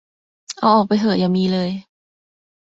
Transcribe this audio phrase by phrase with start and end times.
[0.57, 1.69] เอาออกไปเหอะอย่ามีเลย